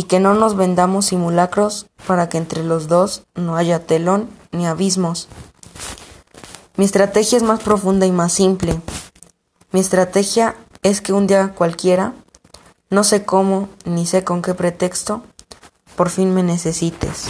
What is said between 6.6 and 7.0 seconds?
Mi